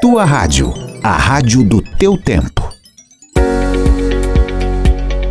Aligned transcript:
Tua 0.00 0.24
rádio, 0.24 0.72
a 1.02 1.12
rádio 1.12 1.62
do 1.62 1.82
teu 1.82 2.16
tempo. 2.16 2.72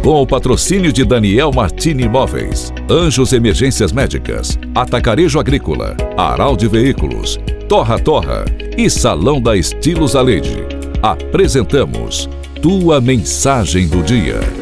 Com 0.03 0.21
o 0.21 0.27
patrocínio 0.27 0.93
de 0.93 1.03
Daniel 1.03 1.51
Martini 1.51 2.03
Imóveis, 2.03 2.71
Anjos 2.87 3.33
Emergências 3.33 3.91
Médicas, 3.91 4.59
Atacarejo 4.75 5.39
Agrícola, 5.39 5.97
Aral 6.15 6.55
de 6.55 6.67
Veículos, 6.67 7.39
Torra 7.67 7.97
Torra 7.97 8.45
e 8.77 8.87
Salão 8.91 9.41
da 9.41 9.57
Estilos 9.57 10.15
Aleide, 10.15 10.63
apresentamos 11.01 12.29
Tua 12.61 13.01
Mensagem 13.01 13.87
do 13.87 14.03
Dia. 14.03 14.58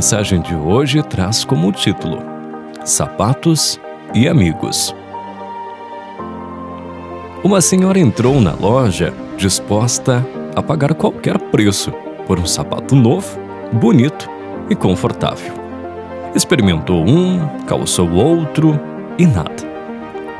Mensagem 0.00 0.40
de 0.40 0.54
hoje 0.54 1.02
traz 1.02 1.44
como 1.44 1.70
título 1.70 2.22
Sapatos 2.86 3.78
e 4.14 4.26
Amigos. 4.26 4.96
Uma 7.44 7.60
senhora 7.60 7.98
entrou 7.98 8.40
na 8.40 8.54
loja 8.54 9.12
disposta 9.36 10.26
a 10.56 10.62
pagar 10.62 10.94
qualquer 10.94 11.38
preço 11.38 11.92
por 12.26 12.38
um 12.40 12.46
sapato 12.46 12.96
novo, 12.96 13.38
bonito 13.74 14.26
e 14.70 14.74
confortável. 14.74 15.52
Experimentou 16.34 17.06
um, 17.06 17.46
calçou 17.66 18.10
outro 18.10 18.80
e 19.18 19.26
nada. 19.26 19.52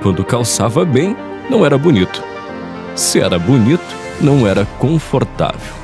Quando 0.03 0.25
calçava 0.25 0.87
bem, 0.87 1.15
não 1.51 1.67
era 1.67 1.77
bonito. 1.77 2.25
Se 2.97 3.21
era 3.21 3.39
bonito, 3.39 3.95
não 4.23 4.47
era 4.47 4.65
confortável. 4.79 5.75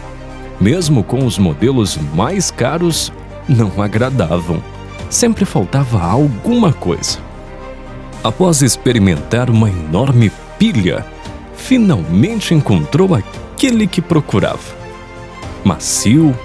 Mesmo 0.59 1.05
com 1.05 1.27
os 1.27 1.37
modelos 1.37 1.99
mais 2.15 2.51
caros, 2.51 3.13
não 3.49 3.81
agradavam. 3.81 4.63
Sempre 5.09 5.45
faltava 5.45 6.03
alguma 6.03 6.73
coisa. 6.73 7.19
Após 8.23 8.63
experimentar 8.63 9.49
uma 9.51 9.71
enorme 9.71 10.33
pilha, 10.59 11.07
finalmente 11.55 12.55
encontrou 12.55 13.15
aquele 13.15 13.87
que 13.87 14.03
procurava. 14.03 14.75
Macio, 15.65 16.37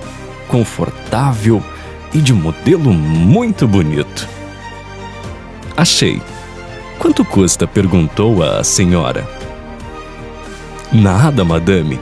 confortável 0.47 1.63
e 2.13 2.19
de 2.19 2.33
modelo 2.33 2.93
muito 2.93 3.67
bonito. 3.67 4.27
Achei. 5.75 6.21
Quanto 6.99 7.25
custa? 7.25 7.65
perguntou 7.65 8.43
a 8.43 8.63
senhora. 8.63 9.27
Nada, 10.91 11.43
madame. 11.43 11.99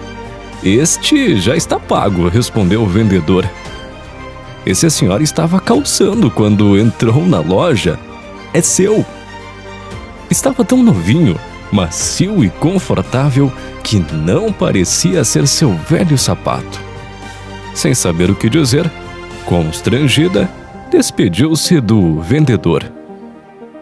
Este 0.63 1.37
já 1.37 1.55
está 1.55 1.79
pago, 1.79 2.27
respondeu 2.27 2.81
o 2.81 2.87
vendedor. 2.87 3.49
Esse 4.69 4.85
a 4.85 4.89
senhora 4.91 5.23
estava 5.23 5.59
calçando 5.59 6.29
quando 6.29 6.77
entrou 6.77 7.25
na 7.25 7.39
loja. 7.39 7.97
É 8.53 8.61
seu. 8.61 9.03
Estava 10.29 10.63
tão 10.63 10.83
novinho, 10.83 11.39
macio 11.71 12.43
e 12.43 12.51
confortável 12.51 13.51
que 13.83 13.97
não 14.13 14.53
parecia 14.53 15.23
ser 15.23 15.47
seu 15.47 15.73
velho 15.73 16.19
sapato. 16.19 16.79
Sem 17.73 17.95
saber 17.95 18.29
o 18.29 18.35
que 18.35 18.47
dizer, 18.47 18.87
constrangida, 19.43 20.47
despediu-se 20.91 21.81
do 21.81 22.21
vendedor. 22.21 22.83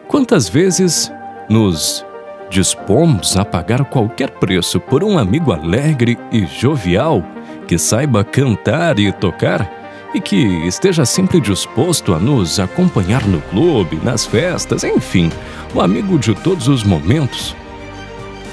Quantas 0.08 0.48
vezes 0.48 1.12
nos 1.50 2.06
dispomos 2.50 3.36
a 3.36 3.44
pagar 3.44 3.84
qualquer 3.84 4.30
preço 4.30 4.80
por 4.80 5.04
um 5.04 5.18
amigo 5.18 5.52
alegre 5.52 6.18
e 6.32 6.46
jovial 6.46 7.22
que 7.68 7.78
saiba 7.78 8.24
cantar 8.24 9.00
e 9.00 9.12
tocar 9.12 9.77
e 10.14 10.22
que 10.22 10.38
esteja 10.66 11.06
sempre 11.06 11.40
disposto 11.40 12.14
a 12.14 12.20
nos 12.20 12.60
acompanhar 12.60 13.26
no 13.26 13.42
clube, 13.42 14.00
nas 14.04 14.26
festas, 14.26 14.84
enfim, 14.84 15.32
o 15.74 15.82
amigo 15.82 16.18
de 16.18 16.34
todos 16.34 16.68
os 16.68 16.84
momentos? 16.84 17.56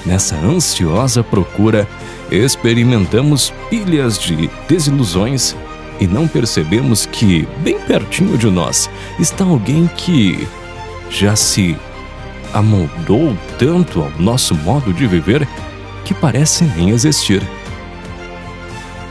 Nessa 0.05 0.35
ansiosa 0.35 1.23
procura, 1.23 1.87
experimentamos 2.29 3.53
pilhas 3.69 4.19
de 4.19 4.49
desilusões 4.67 5.55
e 5.99 6.05
não 6.05 6.27
percebemos 6.27 7.05
que, 7.05 7.47
bem 7.59 7.79
pertinho 7.79 8.37
de 8.37 8.49
nós, 8.49 8.89
está 9.19 9.43
alguém 9.43 9.87
que 9.95 10.47
já 11.09 11.35
se 11.35 11.77
amoldou 12.53 13.35
tanto 13.57 14.01
ao 14.01 14.11
nosso 14.19 14.53
modo 14.55 14.93
de 14.93 15.07
viver 15.07 15.47
que 16.03 16.13
parece 16.13 16.63
nem 16.63 16.89
existir. 16.89 17.41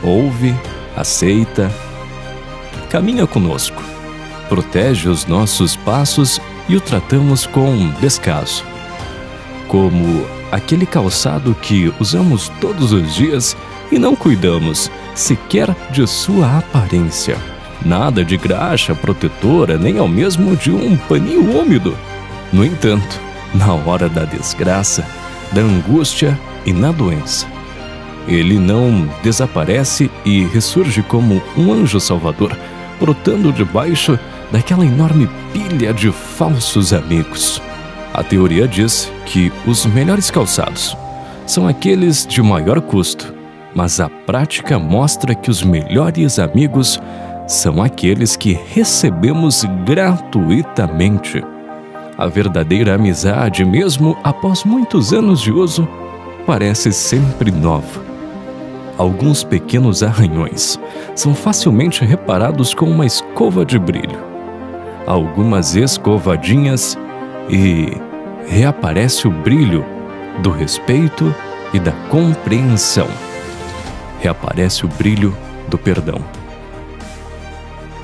Ouve, 0.01 0.55
aceita, 0.95 1.71
caminha 2.95 3.27
conosco, 3.27 3.83
protege 4.47 5.09
os 5.09 5.25
nossos 5.25 5.75
passos 5.75 6.39
e 6.69 6.77
o 6.77 6.79
tratamos 6.79 7.45
com 7.45 7.89
descaso. 7.99 8.63
Como 9.67 10.25
aquele 10.49 10.85
calçado 10.85 11.53
que 11.61 11.93
usamos 11.99 12.47
todos 12.61 12.93
os 12.93 13.13
dias 13.13 13.57
e 13.91 13.99
não 13.99 14.15
cuidamos 14.15 14.89
sequer 15.13 15.75
de 15.91 16.07
sua 16.07 16.59
aparência. 16.59 17.37
Nada 17.85 18.23
de 18.23 18.37
graxa 18.37 18.95
protetora, 18.95 19.77
nem 19.77 19.97
ao 19.97 20.07
mesmo 20.07 20.55
de 20.55 20.71
um 20.71 20.95
paninho 20.95 21.59
úmido. 21.59 21.97
No 22.53 22.63
entanto, 22.63 23.19
na 23.53 23.73
hora 23.73 24.07
da 24.07 24.23
desgraça, 24.23 25.05
da 25.51 25.59
angústia 25.59 26.39
e 26.65 26.71
na 26.71 26.93
doença, 26.93 27.45
ele 28.25 28.57
não 28.57 29.05
desaparece 29.21 30.09
e 30.23 30.45
ressurge 30.45 31.03
como 31.03 31.43
um 31.57 31.73
anjo 31.73 31.99
salvador, 31.99 32.57
brotando 32.99 33.51
debaixo 33.51 34.17
daquela 34.51 34.85
enorme 34.85 35.29
pilha 35.51 35.93
de 35.93 36.11
falsos 36.11 36.93
amigos. 36.93 37.61
A 38.13 38.23
teoria 38.23 38.67
diz 38.67 39.11
que 39.25 39.51
os 39.67 39.85
melhores 39.85 40.31
calçados 40.31 40.95
são 41.45 41.67
aqueles 41.67 42.25
de 42.25 42.41
maior 42.41 42.81
custo, 42.81 43.33
mas 43.73 43.99
a 43.99 44.09
prática 44.09 44.79
mostra 44.79 45.35
que 45.35 45.49
os 45.49 45.61
melhores 45.61 46.39
amigos 46.39 46.99
são 47.47 47.81
aqueles 47.83 48.35
que 48.35 48.53
recebemos 48.73 49.65
gratuitamente. 49.85 51.43
A 52.17 52.27
verdadeira 52.27 52.95
amizade, 52.95 53.65
mesmo 53.65 54.17
após 54.23 54.63
muitos 54.63 55.11
anos 55.11 55.41
de 55.41 55.51
uso, 55.51 55.87
parece 56.45 56.91
sempre 56.91 57.51
nova. 57.51 58.14
Alguns 58.97 59.43
pequenos 59.43 60.01
arranhões 60.01 60.79
são 61.15 61.35
facilmente 61.35 62.05
reparados 62.05 62.73
com 62.73 62.85
uma 62.85 63.05
escova 63.05 63.65
de 63.65 63.77
brilho. 63.77 64.17
Algumas 65.05 65.75
escovadinhas 65.75 66.97
e 67.49 67.91
reaparece 68.47 69.27
o 69.27 69.31
brilho 69.31 69.85
do 70.41 70.49
respeito 70.49 71.33
e 71.73 71.79
da 71.79 71.91
compreensão. 72.09 73.07
Reaparece 74.21 74.85
o 74.85 74.87
brilho 74.87 75.35
do 75.67 75.77
perdão. 75.77 76.19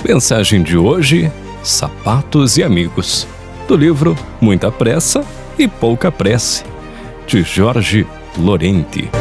Mensagem 0.07 0.61
de 0.61 0.77
hoje: 0.77 1.31
Sapatos 1.63 2.57
e 2.57 2.63
Amigos, 2.63 3.25
do 3.67 3.77
livro 3.77 4.17
Muita 4.41 4.71
Pressa 4.71 5.23
e 5.57 5.67
Pouca 5.67 6.11
Prece, 6.11 6.65
de 7.25 7.43
Jorge 7.43 8.05
Lorente. 8.37 9.20